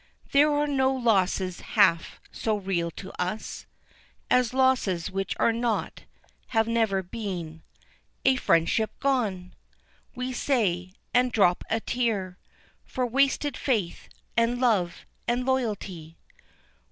[0.31, 3.67] There are no losses half so real to us,
[4.31, 6.05] As losses which are not
[6.47, 7.61] have never been
[8.25, 9.53] A friendship gone!
[10.15, 12.39] we say, and drop a tear
[12.83, 16.17] For wasted faith, and love, and loyalty.